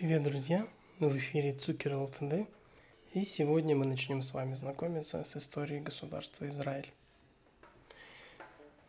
Привет, 0.00 0.22
друзья! 0.22 0.66
В 0.98 1.14
эфире 1.18 1.52
Цукер 1.52 1.94
ЛТД, 1.94 2.48
и 3.12 3.22
сегодня 3.22 3.76
мы 3.76 3.84
начнем 3.84 4.22
с 4.22 4.32
вами 4.32 4.54
знакомиться 4.54 5.22
с 5.24 5.36
историей 5.36 5.80
государства 5.80 6.48
Израиль. 6.48 6.90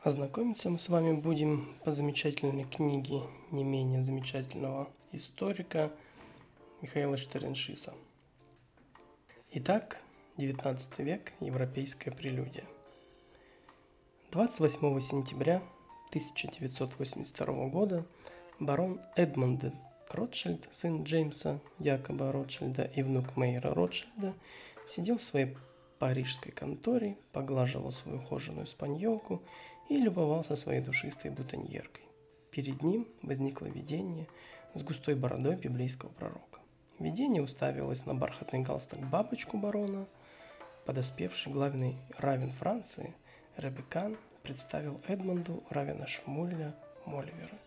Ознакомиться 0.04 0.70
мы 0.70 0.80
с 0.80 0.88
вами 0.88 1.12
будем 1.12 1.76
по 1.84 1.92
замечательной 1.92 2.64
книге 2.64 3.24
не 3.52 3.66
менее 3.66 4.04
замечательного 4.04 4.90
историка 5.12 5.92
Михаила 6.80 7.18
Штереншиса. 7.18 7.94
Итак, 9.52 10.02
19 10.38 11.00
век, 11.00 11.34
европейская 11.42 12.12
прелюдия. 12.12 12.64
28 14.32 15.02
сентября 15.02 15.58
1982 16.12 17.68
года 17.68 18.06
барон 18.62 19.02
Эдмонд 19.18 19.74
Ротшильд, 20.14 20.68
сын 20.72 21.04
Джеймса 21.04 21.60
Якоба 21.80 22.32
Ротшильда 22.32 22.84
и 22.84 23.04
внук 23.04 23.36
Мейера 23.36 23.74
Ротшильда, 23.74 24.34
сидел 24.88 25.18
в 25.18 25.24
своей 25.24 25.56
парижской 26.00 26.52
конторе, 26.52 27.18
поглаживал 27.32 27.92
свою 27.92 28.18
ухоженную 28.18 28.68
спаньолку 28.68 29.42
и 29.90 29.98
любовался 29.98 30.56
своей 30.56 30.82
душистой 30.82 31.32
бутоньеркой. 31.32 32.04
Перед 32.52 32.82
ним 32.82 33.08
возникло 33.22 33.68
видение 33.68 34.28
с 34.74 34.84
густой 34.84 35.16
бородой 35.16 35.56
библейского 35.56 36.10
пророка. 36.10 36.60
Видение 37.00 37.42
уставилось 37.42 38.06
на 38.06 38.14
бархатный 38.14 38.62
галстук 38.62 39.00
бабочку 39.00 39.58
барона. 39.58 40.06
Подоспевший 40.86 41.52
главный 41.52 41.98
равен 42.18 42.52
Франции 42.52 43.14
Ребекан 43.58 44.18
представил 44.44 45.00
Эдмонду 45.08 45.64
равена 45.70 46.08
Шмуля 46.08 46.76
Моливера 47.06 47.58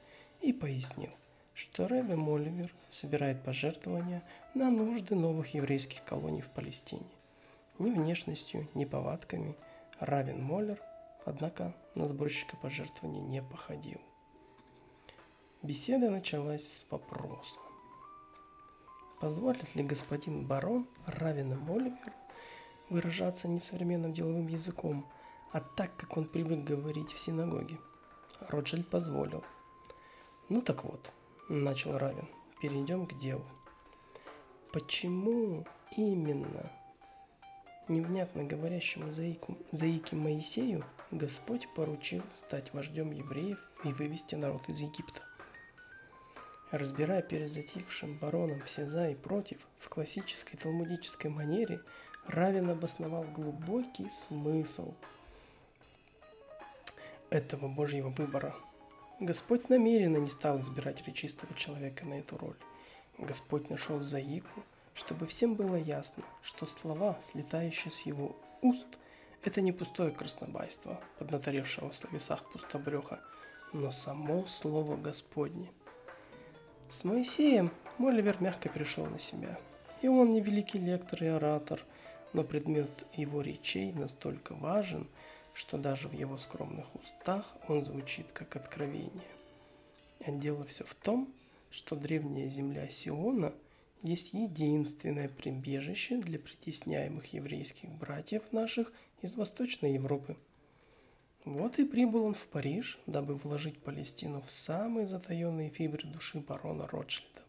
и 0.41 0.53
пояснил, 0.53 1.11
что 1.55 1.87
Рэбе 1.87 2.17
Моливер 2.17 2.75
собирает 2.89 3.43
пожертвования 3.43 4.23
на 4.55 4.71
нужды 4.71 5.15
новых 5.15 5.55
еврейских 5.55 6.05
колоний 6.05 6.43
в 6.43 6.51
Палестине. 6.51 7.07
Ни 7.79 7.91
внешностью, 7.91 8.69
ни 8.75 8.85
повадками 8.85 9.57
Равен 10.01 10.43
Моллер, 10.43 10.81
однако, 11.25 11.75
на 11.95 12.09
сборщика 12.09 12.57
пожертвований 12.57 13.21
не 13.21 13.43
походил. 13.43 14.01
Беседа 15.63 16.11
началась 16.11 16.67
с 16.67 16.87
вопроса. 16.91 17.61
Позволит 19.21 19.75
ли 19.75 19.83
господин 19.83 20.47
барон 20.47 20.87
Равена 21.07 21.57
Моливеру 21.57 22.13
выражаться 22.91 23.49
не 23.49 23.61
современным 23.61 24.13
деловым 24.13 24.49
языком, 24.49 25.07
а 25.53 25.61
так, 25.61 25.97
как 25.97 26.17
он 26.17 26.27
привык 26.27 26.65
говорить 26.65 27.13
в 27.13 27.19
синагоге? 27.19 27.79
Ротшильд 28.41 28.89
позволил. 28.89 29.45
Ну 30.49 30.61
так 30.61 30.85
вот, 30.85 31.13
начал 31.49 31.99
Равин. 31.99 32.29
Перейдем 32.61 33.07
к 33.07 33.19
делу. 33.19 33.45
Почему 34.73 35.67
именно 35.97 36.73
невнятно 37.89 38.45
говорящему 38.45 39.13
заику, 39.13 39.59
заике 39.71 40.17
Моисею 40.17 40.85
Господь 41.11 41.69
поручил 41.75 42.23
стать 42.35 42.73
вождем 42.73 43.11
евреев 43.13 43.59
и 43.85 43.89
вывести 43.93 44.35
народ 44.35 44.69
из 44.69 44.81
Египта? 44.81 45.23
Разбирая 46.71 47.23
перед 47.23 47.53
затихшим 47.53 48.19
бароном 48.19 48.61
все 48.63 48.87
за 48.87 49.11
и 49.11 49.15
против, 49.15 49.59
в 49.79 49.89
классической 49.89 50.57
талмудической 50.57 51.31
манере 51.31 51.81
Равин 52.27 52.71
обосновал 52.71 53.25
глубокий 53.25 54.09
смысл 54.09 54.95
этого 57.31 57.69
Божьего 57.69 58.09
выбора– 58.09 58.55
Господь 59.21 59.69
намеренно 59.69 60.17
не 60.17 60.29
стал 60.29 60.61
избирать 60.61 61.07
речистого 61.07 61.55
человека 61.55 62.05
на 62.05 62.15
эту 62.15 62.37
роль. 62.37 62.57
Господь 63.17 63.71
нашел 63.71 64.01
Заику, 64.01 64.65
чтобы 64.93 65.27
всем 65.29 65.55
было 65.55 65.77
ясно, 65.77 66.25
что 66.43 66.67
слова, 66.67 67.17
слетающие 67.21 67.93
с 67.93 68.01
его 68.01 68.35
уст, 68.61 68.99
это 69.45 69.61
не 69.61 69.71
пустое 69.71 70.11
краснобайство, 70.11 71.01
поднаторевшего 71.19 71.91
в 71.91 71.95
словесах 71.95 72.51
пустобреха, 72.51 73.21
но 73.73 73.93
само 73.93 74.47
слово 74.47 74.97
Господне. 74.97 75.71
С 76.89 77.05
Моисеем 77.05 77.71
Моливер 77.99 78.43
мягко 78.43 78.69
перешел 78.69 79.07
на 79.07 79.21
себя. 79.21 79.59
И 80.03 80.09
он 80.09 80.31
не 80.31 80.41
великий 80.41 80.79
лектор 80.79 81.23
и 81.23 81.27
оратор, 81.27 81.81
но 82.33 82.43
предмет 82.43 83.07
его 83.15 83.43
речей 83.43 83.93
настолько 83.93 84.55
важен– 84.55 85.07
что 85.55 85.79
даже 85.79 86.09
в 86.09 86.13
его 86.13 86.37
скромных 86.37 86.95
устах 86.97 87.57
он 87.69 87.85
звучит 87.85 88.33
как 88.33 88.57
откровение. 88.57 89.31
А 90.21 90.33
дело 90.33 90.65
все 90.65 90.85
в 90.85 90.95
том, 90.95 91.33
что 91.71 91.97
древняя 91.97 92.49
земля 92.49 92.91
Сиона 92.91 93.55
есть 94.03 94.35
единственное 94.35 95.29
прибежище 95.29 96.19
для 96.19 96.39
притесняемых 96.39 97.33
еврейских 97.33 97.91
братьев 97.91 98.53
наших 98.53 98.93
из 99.23 99.37
Восточной 99.37 99.95
Европы. 99.95 100.37
Вот 101.45 101.79
и 101.79 101.85
прибыл 101.85 102.25
он 102.25 102.35
в 102.35 102.49
Париж, 102.49 102.99
дабы 103.07 103.35
вложить 103.35 103.79
Палестину 103.79 104.41
в 104.41 104.51
самые 104.51 105.07
затаенные 105.07 105.71
фибры 105.71 106.07
души 106.07 106.41
барона 106.41 106.87
Ротшильда. 106.89 107.43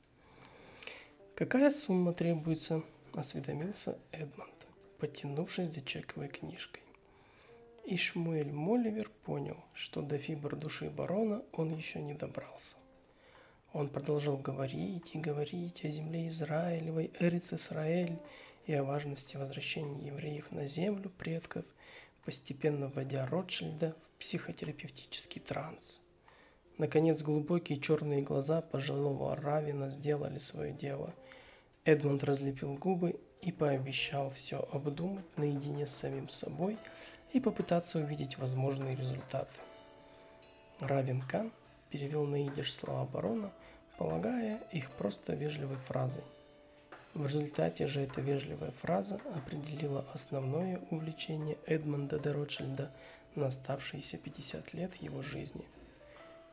«Какая 1.33 1.69
сумма 1.69 2.13
требуется?»– 2.13 2.83
осведомился 3.13 3.97
Эдмонд, 4.11 4.67
потянувшись 4.99 5.69
за 5.69 5.81
чековой 5.81 6.27
книжкой. 6.27 6.84
И 7.85 7.97
Шмуэль 7.97 8.51
Моливер 8.51 9.12
понял, 9.25 9.63
что 9.75 10.01
до 10.01 10.18
фибр 10.18 10.56
души 10.56 10.90
барона 10.90 11.44
он 11.51 11.72
еще 11.72 12.01
не 12.01 12.16
добрался. 12.16 12.78
Он 13.73 13.90
продолжал 13.90 14.38
говорить 14.38 15.13
и 15.13 15.19
говорить 15.19 15.85
о 15.85 15.90
земле 15.90 16.28
Израилевой, 16.28 17.12
Эриц 17.19 17.53
Исраэль 17.53 18.18
и 18.66 18.73
о 18.73 18.84
важности 18.84 19.38
возвращения 19.38 20.07
евреев 20.07 20.51
на 20.51 20.66
землю 20.66 21.12
предков, 21.12 21.63
постепенно 22.23 22.88
вводя 22.88 23.28
Ротшильда 23.28 23.96
в 24.16 24.19
психотерапевтический 24.19 25.40
транс. 25.40 26.02
Наконец, 26.79 27.22
глубокие 27.22 27.79
черные 27.79 28.23
глаза 28.23 28.63
пожилого 28.63 29.35
Равина 29.35 29.91
сделали 29.91 30.40
свое 30.40 30.73
дело. 30.73 31.13
Эдмонд 31.84 32.23
разлепил 32.23 32.73
губы 32.73 33.19
и 33.44 33.52
пообещал 33.52 34.31
все 34.31 34.67
обдумать 34.72 35.38
наедине 35.38 35.85
с 35.85 35.91
самим 35.91 36.29
собой– 36.29 36.79
и 37.35 37.41
попытаться 37.41 38.00
увидеть 38.00 38.38
возможные 38.38 38.96
результаты. 38.96 39.59
Равин 40.79 41.22
Кан 41.22 41.51
перевел 41.90 42.25
на 42.25 42.47
идиш 42.47 42.73
слова 42.73 43.03
барона, 43.03 43.51
полагая 43.97 44.62
их 44.72 44.90
просто 44.91 45.34
вежливой 45.34 45.75
фразой. 45.75 46.23
В 47.13 47.28
результате 47.28 47.88
же 47.88 48.00
эта 48.00 48.22
вежливая 48.22 48.72
фраза 48.81 49.19
определила 49.35 50.06
основное 50.13 50.79
увлечение 50.91 51.57
Эдмонда 51.66 52.19
де 52.19 52.31
Ротшильда 52.31 52.90
на 53.35 53.47
оставшиеся 53.47 54.17
50 54.17 54.73
лет 54.73 54.96
его 54.96 55.22
жизни. 55.22 55.66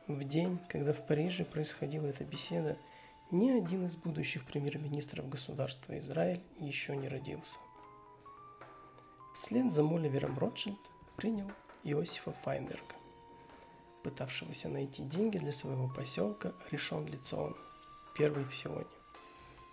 В 0.07 0.21
день, 0.25 0.59
когда 0.67 0.91
в 0.91 1.07
Париже 1.07 1.45
происходила 1.45 2.07
эта 2.07 2.25
беседа, 2.25 2.75
ни 3.31 3.51
один 3.51 3.85
из 3.85 3.95
будущих 3.95 4.45
премьер-министров 4.45 5.29
государства 5.29 5.97
Израиль 5.97 6.41
еще 6.59 6.97
не 6.97 7.07
родился. 7.07 7.55
Вслед 9.33 9.71
за 9.71 9.81
Моливером 9.81 10.37
Ротшильд 10.37 10.77
принял 11.15 11.49
Иосифа 11.83 12.33
Файнберга, 12.43 12.95
пытавшегося 14.03 14.69
найти 14.69 15.01
деньги 15.01 15.37
для 15.37 15.51
своего 15.51 15.87
поселка 15.87 16.53
Решон 16.69 17.07
Лицон, 17.07 17.57
первый 18.13 18.45
в 18.45 18.53
Сионе. 18.55 18.85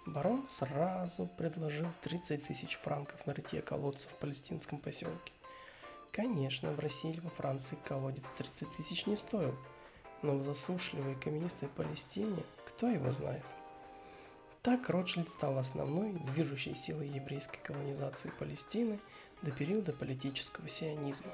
Барон 0.07 0.47
сразу 0.47 1.27
предложил 1.37 1.89
30 2.01 2.47
тысяч 2.47 2.77
франков 2.77 3.27
на 3.27 3.35
рытье 3.35 3.61
колодца 3.61 4.09
в 4.09 4.15
палестинском 4.15 4.79
поселке. 4.79 5.35
Конечно, 6.11 6.73
в 6.73 6.79
России 6.79 7.11
или 7.11 7.21
во 7.21 7.29
Франции 7.29 7.77
колодец 7.85 8.31
30 8.39 8.73
тысяч 8.73 9.05
не 9.05 9.17
стоил, 9.17 9.55
но 10.23 10.39
в 10.39 10.43
засушливой 10.43 11.17
каменистой 11.17 11.69
Палестине 11.69 12.43
кто 12.65 12.89
его 12.89 13.11
знает– 13.11 13.45
так 14.63 14.91
Ротшильд 14.91 15.29
стал 15.29 15.59
основной 15.59 16.13
движущей 16.13 16.75
силой 16.75 17.09
еврейской 17.09 17.61
колонизации 17.63 18.31
Палестины 18.39 19.01
до 19.41 19.51
периода 19.51 19.93
политического 19.93 20.69
сионизма. 20.69 21.33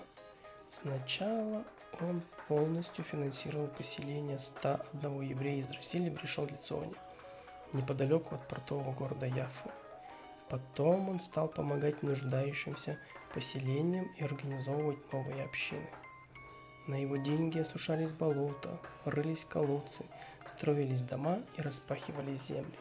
Сначала 0.68 1.64
он 2.00 2.22
полностью 2.46 3.04
финансировал 3.04 3.66
поселение 3.68 4.38
101 4.38 5.22
еврея 5.22 5.60
из 5.60 5.70
России 5.70 6.08
в 6.08 6.22
Решон-Лицоне, 6.22 6.94
неподалеку 7.72 8.36
от 8.36 8.46
портового 8.46 8.92
города 8.92 9.26
Яффу. 9.26 9.70
Потом 10.48 11.08
он 11.08 11.18
стал 11.18 11.48
помогать 11.48 12.04
нуждающимся 12.04 12.98
поселениям 13.34 14.06
и 14.16 14.24
организовывать 14.24 15.12
новые 15.12 15.44
общины. 15.44 15.88
На 16.86 16.94
его 16.94 17.16
деньги 17.16 17.58
осушались 17.58 18.12
болота, 18.12 18.78
рылись 19.04 19.44
колодцы, 19.44 20.04
строились 20.44 21.02
дома 21.02 21.42
и 21.56 21.62
распахивались 21.62 22.46
земли. 22.46 22.78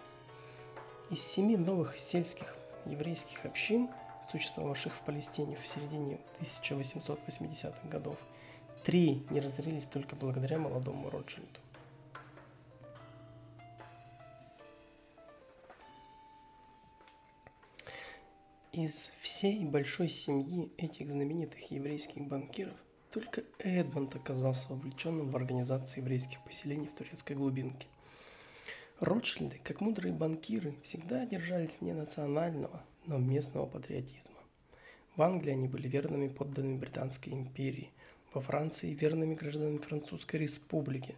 Из 1.11 1.21
семи 1.21 1.55
новых 1.55 1.97
сельских 1.97 2.55
еврейских 2.85 3.45
общин, 3.45 3.89
существовавших 4.31 4.95
в 4.95 5.01
Палестине 5.01 5.55
в 5.55 5.67
середине 5.67 6.19
1880-х 6.41 7.87
годов, 7.87 8.17
три 8.83 9.23
не 9.29 9.39
разорились 9.39 9.85
только 9.85 10.15
благодаря 10.15 10.57
молодому 10.57 11.11
Ротшильду. 11.11 11.59
Из 18.71 19.11
всей 19.21 19.63
большой 19.63 20.09
семьи 20.09 20.71
этих 20.77 21.11
знаменитых 21.11 21.69
еврейских 21.69 22.27
банкиров 22.27 22.75
только 23.11 23.43
Эдмонд 23.59 24.15
оказался 24.15 24.73
вовлеченным 24.73 25.29
в 25.29 25.35
организацию 25.35 25.99
еврейских 25.99 26.43
поселений 26.43 26.87
в 26.87 26.93
турецкой 26.93 27.37
глубинке. 27.37 27.87
Ротшильды, 29.01 29.59
как 29.61 29.81
мудрые 29.81 30.13
банкиры, 30.13 30.73
всегда 30.81 31.25
держались 31.25 31.81
не 31.81 31.91
национального, 31.91 32.81
но 33.05 33.17
местного 33.17 33.65
патриотизма. 33.65 34.37
В 35.17 35.21
Англии 35.21 35.51
они 35.51 35.67
были 35.67 35.89
верными 35.89 36.29
подданными 36.29 36.77
Британской 36.77 37.33
империи, 37.33 37.91
во 38.33 38.39
Франции– 38.39 38.93
верными 38.99 39.35
гражданами 39.35 39.79
Французской 39.79 40.37
республики. 40.37 41.15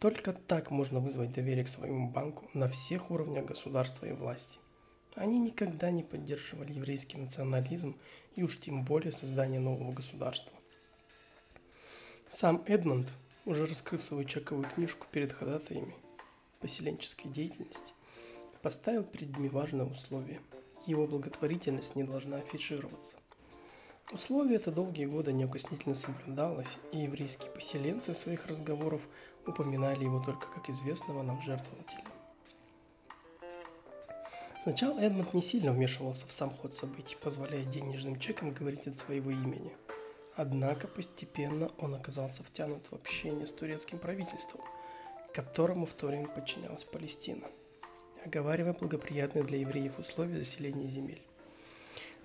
Только 0.00 0.32
так 0.32 0.70
можно 0.70 0.98
вызвать 0.98 1.34
доверие 1.34 1.64
к 1.64 1.68
своему 1.68 2.08
банку 2.08 2.48
на 2.54 2.68
всех 2.68 3.10
уровнях 3.10 3.44
государства 3.44 4.06
и 4.06 4.12
власти. 4.12 4.58
Они 5.14 5.38
никогда 5.38 5.90
не 5.90 6.02
поддерживали 6.02 6.72
еврейский 6.72 7.18
национализм 7.18 7.98
и 8.34 8.42
уж 8.42 8.58
тем 8.60 8.82
более 8.82 9.12
создание 9.12 9.60
нового 9.60 9.92
государства. 9.92 10.56
Сам 12.30 12.62
Эдмонд, 12.64 13.12
уже 13.44 13.66
раскрыв 13.66 14.02
свою 14.02 14.24
чековую 14.24 14.70
книжку 14.70 15.06
перед 15.12 15.32
ходатаями 15.32 15.94
поселенческой 16.60 17.30
деятельности, 17.30 17.92
поставил 18.62 19.04
перед 19.04 19.36
ними 19.36 19.48
важное 19.48 19.86
условие. 19.86 20.40
Его 20.86 21.06
благотворительность 21.06 21.96
не 21.96 22.04
должна 22.04 22.38
афишироваться. 22.38 23.16
Условие 24.12 24.56
это 24.56 24.72
долгие 24.72 25.04
годы 25.04 25.32
неукоснительно 25.32 25.94
соблюдалось, 25.94 26.78
и 26.92 26.98
еврейские 26.98 27.50
поселенцы 27.50 28.12
в 28.12 28.18
своих 28.18 28.46
разговорах 28.46 29.02
упоминали 29.46 30.04
его 30.04 30.20
только 30.20 30.46
как 30.48 30.68
известного 30.70 31.22
нам 31.22 31.42
жертвователя. 31.42 32.04
Сначала 34.58 34.98
Эдмонд 34.98 35.34
не 35.34 35.42
сильно 35.42 35.72
вмешивался 35.72 36.26
в 36.26 36.32
сам 36.32 36.50
ход 36.50 36.74
событий, 36.74 37.16
позволяя 37.22 37.64
денежным 37.64 38.18
чекам 38.18 38.52
говорить 38.52 38.86
от 38.86 38.96
своего 38.96 39.30
имени– 39.30 39.72
Однако 40.38 40.86
постепенно 40.86 41.68
он 41.78 41.96
оказался 41.96 42.44
втянут 42.44 42.86
в 42.86 42.92
общение 42.92 43.48
с 43.48 43.52
турецким 43.52 43.98
правительством, 43.98 44.60
которому 45.32 45.86
в 45.86 45.94
то 45.94 46.06
время 46.06 46.28
подчинялась 46.28 46.84
Палестина, 46.84 47.46
оговаривая 48.24 48.72
благоприятные 48.72 49.44
для 49.44 49.58
евреев 49.58 49.98
условия 49.98 50.38
заселения 50.38 50.88
земель. 50.88 51.22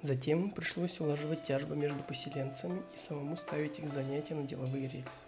Затем 0.01 0.39
ему 0.39 0.51
пришлось 0.51 0.99
улаживать 0.99 1.43
тяжбы 1.43 1.75
между 1.75 2.03
поселенцами 2.03 2.81
и 2.93 2.97
самому 2.97 3.37
ставить 3.37 3.79
их 3.79 3.89
занятия 3.89 4.35
на 4.35 4.43
деловые 4.43 4.89
рельсы. 4.89 5.25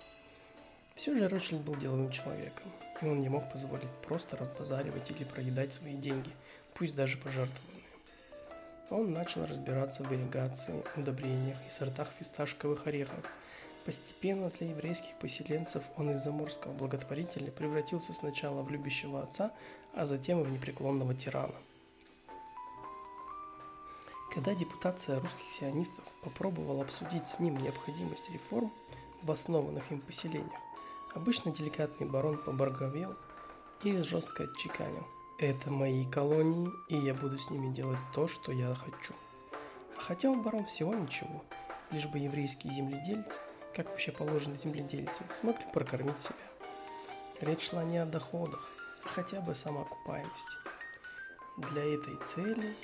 Все 0.95 1.16
же 1.16 1.27
Ротшильд 1.27 1.62
был 1.62 1.75
деловым 1.75 2.10
человеком, 2.10 2.72
и 3.01 3.06
он 3.06 3.22
не 3.22 3.30
мог 3.30 3.51
позволить 3.51 3.89
просто 4.06 4.38
разбазаривать 4.38 5.12
или 5.12 5.24
проедать 5.24 5.74
свои 5.74 5.94
деньги, 5.94 6.30
пусть 6.74 6.95
даже 6.95 7.18
пожертвованные. 7.18 7.83
Он 8.89 9.12
начал 9.12 9.45
разбираться 9.45 10.04
в 10.04 10.13
ирригации, 10.13 10.83
удобрениях 10.95 11.57
и 11.68 11.71
сортах 11.71 12.10
фисташковых 12.19 12.86
орехов. 12.86 13.25
Постепенно 13.86 14.50
для 14.50 14.70
еврейских 14.70 15.16
поселенцев 15.20 15.84
он 15.96 16.10
из 16.10 16.24
заморского 16.24 16.74
благотворителя 16.74 17.52
превратился 17.52 18.14
сначала 18.14 18.64
в 18.64 18.72
любящего 18.72 19.22
отца, 19.22 19.52
а 19.94 20.08
затем 20.08 20.42
и 20.42 20.44
в 20.44 20.52
непреклонного 20.52 21.14
тирана. 21.14 21.54
Когда 24.34 24.56
депутация 24.56 25.20
русских 25.20 25.50
сионистов 25.52 26.04
попробовала 26.24 26.84
обсудить 26.84 27.28
с 27.28 27.40
ним 27.40 27.58
необходимость 27.58 28.30
реформ 28.32 28.74
в 29.22 29.32
основанных 29.32 29.92
им 29.92 30.02
поселениях, 30.02 30.60
обычно 31.14 31.52
деликатный 31.52 32.08
барон 32.08 32.38
поборговел 32.38 33.16
и 33.84 34.02
жестко 34.02 34.44
отчеканил. 34.46 35.06
Это 35.38 35.70
мои 35.70 36.06
колонии, 36.06 36.70
и 36.90 36.98
я 36.98 37.14
буду 37.14 37.38
с 37.38 37.52
ними 37.52 37.74
делать 37.74 38.00
то, 38.14 38.28
что 38.28 38.52
я 38.52 38.74
хочу. 38.74 39.14
А 39.96 40.02
хотел 40.02 40.36
барон 40.36 40.66
всего 40.66 40.94
ничего, 40.94 41.44
лишь 41.92 42.08
бы 42.08 42.18
еврейские 42.18 42.74
земледельцы, 42.74 43.40
как 43.75 43.89
вообще 43.89 44.12
положено 44.12 44.56
земледельцам, 44.56 45.27
смогли 45.31 45.66
прокормить 45.74 46.19
себя. 46.19 46.36
Речь 47.42 47.69
шла 47.69 47.83
не 47.83 47.98
о 47.98 48.06
доходах, 48.06 48.69
а 49.04 49.10
хотя 49.10 49.42
бы 49.42 49.54
самоокупаемости. 49.54 50.57
Для 51.57 51.83
этой 51.83 52.16
цели 52.25 52.75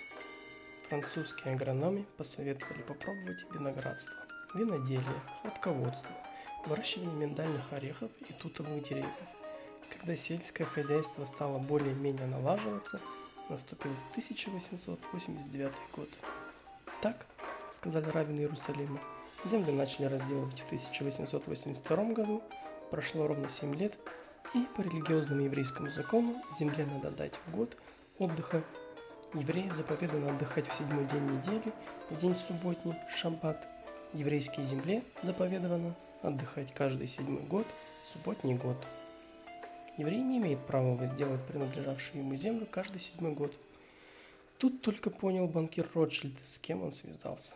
французские 0.90 1.54
агрономи 1.54 2.06
посоветовали 2.18 2.82
попробовать 2.82 3.46
виноградство, 3.54 4.16
виноделие, 4.54 5.22
хлопководство, 5.42 6.12
выращивание 6.66 7.16
миндальных 7.16 7.72
орехов 7.72 8.12
и 8.28 8.34
тутовых 8.34 8.84
деревьев– 8.84 9.10
когда 9.92 10.16
сельское 10.16 10.66
хозяйство 10.66 11.26
стало 11.26 11.60
более-менее 11.60 12.26
налаживаться, 12.26 13.00
наступил 13.50 13.92
1889 14.12 15.74
год. 15.96 16.10
Так, 17.02 17.26
сказали 17.72 18.06
раввины 18.06 18.40
Иерусалима, 18.40 19.00
землю 19.46 19.74
начали 19.74 20.06
разделывать 20.06 20.62
в 20.62 20.66
1882 20.66 22.04
году, 22.14 22.42
прошло 22.90 23.28
ровно 23.28 23.50
7 23.50 23.76
лет, 23.76 23.98
и 24.54 24.66
по 24.76 24.82
религиозному 24.82 25.42
еврейскому 25.42 25.90
закону 25.90 26.42
земле 26.58 26.86
надо 26.86 27.12
дать 27.12 27.40
год 27.54 27.78
отдыха. 28.18 28.64
Евреи 29.34 29.70
заповедано 29.70 30.32
отдыхать 30.32 30.68
в 30.68 30.76
седьмой 30.76 31.06
день 31.06 31.26
недели, 31.26 31.74
в 32.10 32.20
день 32.20 32.36
субботний, 32.36 32.96
шаббат. 33.16 33.68
Еврейской 34.14 34.64
земле 34.64 35.04
заповедовано 35.24 35.96
отдыхать 36.22 36.74
каждый 36.74 37.08
седьмой 37.08 37.42
год, 37.44 37.66
субботний 38.04 38.56
год. 38.56 38.76
Еврей 39.98 40.22
не 40.22 40.38
имеет 40.38 40.66
права 40.66 40.96
возделать 40.96 41.46
принадлежавшую 41.46 42.24
ему 42.24 42.36
землю 42.36 42.68
каждый 42.70 43.00
седьмой 43.00 43.34
год. 43.34 43.58
Тут 44.58 44.82
только 44.82 45.10
понял 45.10 45.48
банкир 45.48 45.90
Ротшильд, 45.94 46.36
с 46.44 46.60
кем 46.60 46.84
он 46.84 46.92
связался. 46.92 47.54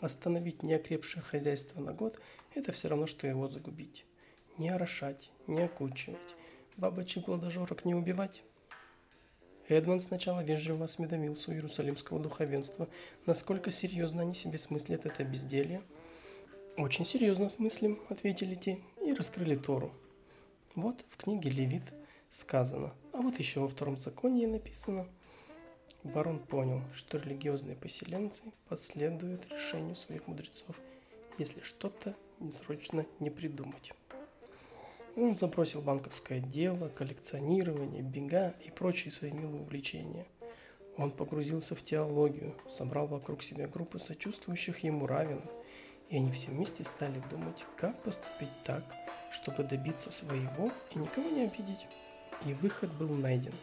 Остановить 0.00 0.62
неокрепшее 0.62 1.22
хозяйство 1.22 1.80
на 1.80 1.92
год– 1.92 2.20
это 2.54 2.72
все 2.72 2.88
равно, 2.88 3.06
что 3.06 3.26
его 3.26 3.48
загубить. 3.48 4.04
Не 4.56 4.70
орошать, 4.70 5.30
не 5.46 5.60
окучивать, 5.60 6.36
бабочек 6.76 7.24
плодожорок 7.24 7.84
не 7.84 7.94
убивать. 7.94 8.42
Эдмонд 9.68 10.02
сначала 10.02 10.42
вежливо 10.42 10.84
осведомился 10.84 11.50
у 11.50 11.54
иерусалимского 11.54 12.20
духовенства, 12.20 12.88
насколько 13.26 13.70
серьезно 13.70 14.22
они 14.22 14.34
себе 14.34 14.58
смыслят 14.58 15.04
это 15.06 15.24
безделье. 15.24 15.82
«Очень 16.76 17.04
серьезно 17.04 17.50
смыслим»,— 17.50 18.00
ответили 18.08 18.54
те, 18.54 18.78
и 19.02 19.12
раскрыли 19.12 19.56
Тору– 19.56 19.92
вот 20.78 21.04
в 21.08 21.16
книге 21.16 21.50
Левит 21.50 21.82
сказано, 22.30 22.94
а 23.12 23.20
вот 23.20 23.36
еще 23.40 23.58
во 23.58 23.66
втором 23.66 23.96
законе 23.96 24.46
написано. 24.46 25.08
Барон 26.04 26.38
понял, 26.38 26.82
что 26.94 27.18
религиозные 27.18 27.76
поселенцы 27.76 28.44
последуют 28.68 29.48
решению 29.50 29.96
своих 29.96 30.26
мудрецов, 30.26 30.76
если 31.38 31.60
что-то 31.60 32.14
несрочно 32.38 33.04
не 33.18 33.30
придумать. 33.30 33.92
Он 35.16 35.34
забросил 35.34 35.82
банковское 35.82 36.38
дело, 36.38 36.88
коллекционирование, 36.90 38.02
бега 38.02 38.54
и 38.64 38.70
прочие 38.70 39.10
свои 39.10 39.32
милые 39.32 39.62
увлечения. 39.62 40.26
Он 40.96 41.10
погрузился 41.10 41.74
в 41.74 41.82
теологию, 41.82 42.54
собрал 42.68 43.08
вокруг 43.08 43.42
себя 43.42 43.66
группу 43.66 43.98
сочувствующих 43.98 44.84
ему 44.84 45.06
равенных, 45.06 45.50
и 46.08 46.16
они 46.16 46.30
все 46.30 46.50
вместе 46.50 46.84
стали 46.84 47.20
думать, 47.30 47.66
как 47.76 48.00
поступить 48.04 48.62
так, 48.64 48.84
чтобы 49.32 49.64
добиться 49.64 50.12
своего 50.12 50.70
и 50.94 50.98
никого 50.98 51.28
не 51.28 51.42
обидеть. 51.42 51.86
И 52.46 52.54
выход 52.54 52.92
был 52.94 53.08
найден. 53.08 53.54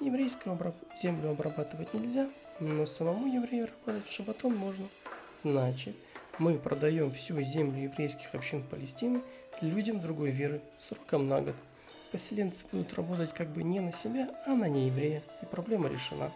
Еврейскую 0.00 0.52
обраб... 0.52 0.74
землю 1.00 1.30
обрабатывать 1.30 1.94
нельзя, 1.94 2.28
но 2.60 2.84
самому 2.84 3.26
еврею 3.26 3.68
работать 3.68 4.06
в 4.06 4.12
шабатон 4.12 4.54
можно. 4.54 4.86
Значит, 5.32 5.96
мы 6.38 6.58
продаем 6.58 7.12
всю 7.12 7.40
землю 7.40 7.84
еврейских 7.84 8.34
общин 8.34 8.62
Палестины 8.62 9.22
людям 9.62 10.00
другой 10.00 10.30
веры 10.32 10.60
сроком 10.78 11.28
на 11.28 11.40
год. 11.40 11.54
Поселенцы 12.12 12.66
будут 12.70 12.92
работать 12.92 13.32
как 13.32 13.48
бы 13.48 13.62
не 13.62 13.80
на 13.80 13.90
себя, 13.90 14.28
а 14.46 14.50
на 14.50 14.68
нееврея, 14.68 15.22
и 15.42 15.46
проблема 15.46 15.88
решена. 15.88 16.30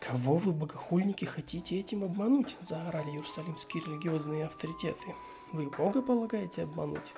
«Кого 0.00 0.36
вы, 0.36 0.52
богохульники, 0.52 1.24
хотите 1.24 1.78
этим 1.78 2.02
обмануть?»– 2.04 2.56
заорали 2.60 3.10
иерусалимские 3.10 3.84
религиозные 3.84 4.46
авторитеты. 4.46 5.14
«Вы 5.52 5.70
Бога 5.70 6.02
полагаете 6.02 6.64
обмануть?» 6.64 7.14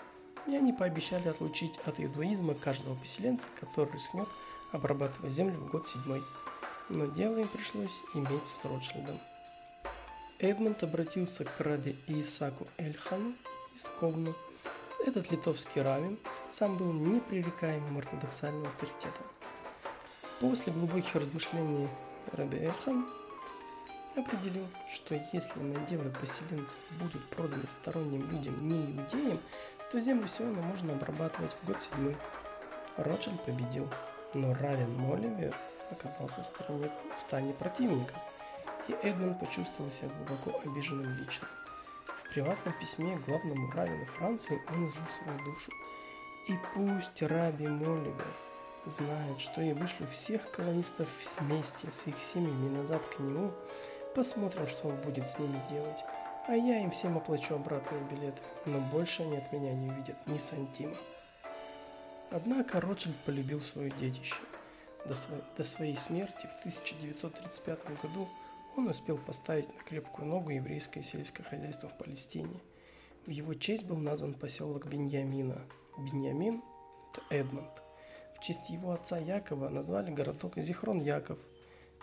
И 0.46 0.54
они 0.54 0.72
пообещали 0.72 1.28
отлучить 1.28 1.78
от 1.84 1.98
иудаизма 1.98 2.54
каждого 2.54 2.94
поселенца, 2.94 3.48
который 3.58 3.92
рискнет 3.92 4.28
обрабатывать 4.72 5.32
землю 5.32 5.58
в 5.58 5.70
год 5.70 5.88
седьмой. 5.88 6.22
Но 6.88 7.06
дело 7.06 7.38
им 7.38 7.48
пришлось 7.48 8.00
иметь 8.14 8.46
с 8.46 8.64
Ротшильдом. 8.64 9.20
Эдмонд 10.38 10.82
обратился 10.82 11.44
к 11.44 11.60
раби 11.60 11.98
Исаку 12.06 12.66
Эльхану 12.76 13.34
из 13.74 13.90
Ковну. 14.00 14.34
Этот 15.04 15.30
литовский 15.30 15.82
равен 15.82 16.18
сам 16.50 16.76
был 16.76 16.92
непререкаемым 16.92 17.98
ортодоксальным 17.98 18.66
авторитетом. 18.66 19.26
После 20.40 20.72
глубоких 20.72 21.14
размышлений 21.14 21.88
Раби 22.32 22.58
Эльхан 22.58 23.06
определил, 24.16 24.66
что 24.92 25.14
если 25.32 25.58
наделы 25.60 26.10
поселенцев 26.10 26.78
будут 27.00 27.24
проданы 27.30 27.64
сторонним 27.68 28.30
людям, 28.30 28.66
не 28.66 28.92
иудеям, 28.92 29.40
то 29.90 30.00
землю 30.00 30.26
Сиона 30.26 30.60
можно 30.60 30.92
обрабатывать 30.94 31.54
в 31.54 31.66
год 31.66 31.80
седьмой. 31.80 32.16
Ротшильд 32.96 33.42
победил, 33.44 33.88
но 34.36 34.52
Равен 34.54 34.94
Моливер 34.98 35.56
оказался 35.90 36.42
в, 36.42 36.46
стороне, 36.46 36.90
в 37.16 37.20
стане 37.20 37.52
противников, 37.54 38.16
и 38.86 38.92
Эдмонд 39.02 39.40
почувствовал 39.40 39.90
себя 39.90 40.10
глубоко 40.10 40.60
обиженным 40.64 41.16
лично. 41.16 41.48
В 42.06 42.28
приватном 42.34 42.74
письме 42.78 43.16
главному 43.26 43.70
раввину 43.70 44.04
Франции 44.06 44.60
он 44.68 44.86
излил 44.86 45.06
свою 45.08 45.38
душу. 45.44 45.72
И 46.48 46.54
пусть 46.74 47.22
Раби 47.22 47.66
Моливер 47.66 48.26
знает, 48.84 49.40
что 49.40 49.62
я 49.62 49.74
вышлю 49.74 50.06
всех 50.06 50.50
колонистов 50.50 51.08
вместе 51.40 51.90
с 51.90 52.06
их 52.06 52.18
семьями 52.20 52.76
назад 52.76 53.04
к 53.06 53.18
нему, 53.18 53.52
посмотрим, 54.14 54.66
что 54.66 54.88
он 54.88 54.96
будет 54.96 55.26
с 55.26 55.38
ними 55.38 55.60
делать. 55.70 56.04
А 56.46 56.54
я 56.54 56.82
им 56.82 56.90
всем 56.90 57.16
оплачу 57.16 57.54
обратные 57.54 58.02
билеты, 58.04 58.40
но 58.66 58.78
больше 58.78 59.22
они 59.22 59.38
от 59.38 59.50
меня 59.50 59.72
не 59.72 59.88
увидят 59.88 60.16
ни 60.26 60.38
сантима. 60.38 60.94
Однако 62.30 62.80
Ротшильд 62.80 63.16
полюбил 63.24 63.60
свое 63.60 63.90
детище. 63.90 64.34
До, 65.06 65.14
сво- 65.14 65.44
до 65.56 65.64
своей 65.64 65.96
смерти 65.96 66.48
в 66.48 66.58
1935 66.58 68.00
году 68.02 68.28
он 68.76 68.88
успел 68.88 69.16
поставить 69.16 69.72
на 69.72 69.82
крепкую 69.84 70.26
ногу 70.26 70.50
еврейское 70.50 71.02
сельское 71.04 71.44
хозяйство 71.44 71.88
в 71.88 71.96
Палестине. 71.96 72.60
В 73.26 73.30
его 73.30 73.54
честь 73.54 73.84
был 73.84 73.96
назван 73.96 74.34
поселок 74.34 74.86
Беньямина. 74.86 75.62
Беньямин– 75.98 76.62
это 77.12 77.22
Эдмонд. 77.34 77.82
В 78.36 78.42
честь 78.42 78.70
его 78.70 78.90
отца 78.90 79.18
Якова 79.18 79.68
назвали 79.68 80.10
городок 80.10 80.54
Зихрон 80.56 81.00
Яков. 81.00 81.38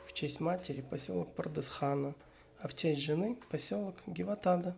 В 0.08 0.14
честь 0.14 0.40
матери– 0.40 0.82
поселок 0.90 1.36
Пардесхана, 1.36 2.16
а 2.60 2.70
в 2.70 2.76
честь 2.76 3.02
жены– 3.02 3.38
поселок 3.50 3.96
Геватада. 4.08 4.74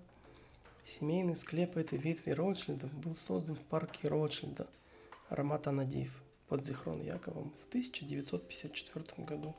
Семейный 0.83 1.35
склеп 1.35 1.77
этой 1.77 1.99
ветви 1.99 2.31
Ротшильдов 2.31 2.91
был 2.93 3.15
создан 3.15 3.55
в 3.55 3.61
парке 3.61 4.07
Ротшильда– 4.07 4.65
Рамата 5.29 5.71
Надеев 5.71 6.11
под 6.47 6.63
Зихрон 6.65 7.01
Яковом 7.01 7.51
в 7.59 7.67
1954 7.69 9.25
году. 9.25 9.55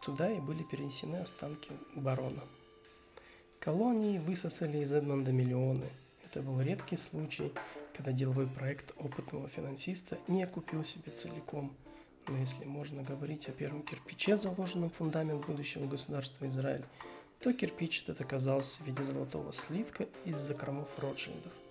Туда 0.00 0.30
и 0.30 0.40
были 0.40 0.62
перенесены 0.62 1.16
останки 1.16 1.70
барона. 1.94 2.42
Колонии 3.60 4.18
высосали 4.18 4.78
из 4.78 4.90
Эдмонда 4.90 5.30
миллионы. 5.30 5.90
Это 6.24 6.40
был 6.40 6.60
редкий 6.62 6.96
случай, 6.96 7.52
когда 7.94 8.10
деловой 8.10 8.46
проект 8.46 8.94
опытного 8.96 9.48
финансиста 9.48 10.18
не 10.28 10.42
окупил 10.44 10.82
себе 10.82 11.12
целиком. 11.12 11.76
Но 12.26 12.38
если 12.38 12.64
можно 12.64 13.02
говорить 13.02 13.48
о 13.48 13.52
первом 13.52 13.82
кирпиче, 13.82 14.38
заложенном 14.38 14.88
в 14.88 14.94
фундамент 14.94 15.46
будущего 15.46 15.86
государства 15.86 16.48
Израиль, 16.48 16.86
то 17.38 17.52
кирпич 17.52 18.02
этот 18.04 18.22
оказался 18.22 18.82
в 18.82 18.86
виде 18.86 19.02
золотого 19.02 19.52
слитка 19.52 20.08
из 20.24 20.38
закромов 20.38 20.98
Ротшильдов– 20.98 21.52